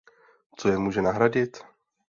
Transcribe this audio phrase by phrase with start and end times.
[0.57, 1.57] Co je může nahradit?